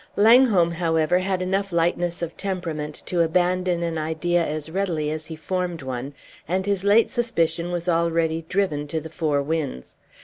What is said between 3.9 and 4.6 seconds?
idea